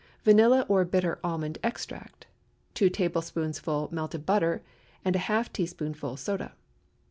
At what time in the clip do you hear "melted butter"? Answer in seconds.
3.91-4.63